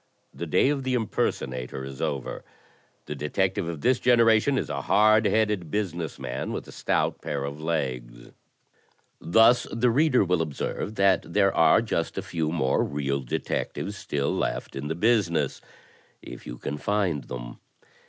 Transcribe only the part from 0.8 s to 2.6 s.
the impersonator is over.